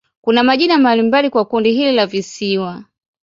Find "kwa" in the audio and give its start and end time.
1.29-1.45